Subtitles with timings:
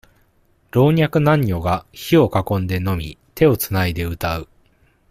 [0.71, 4.47] 老若男女が、火を囲んで飲み、手をつないで歌う。